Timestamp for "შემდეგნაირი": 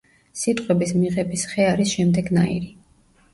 1.99-2.73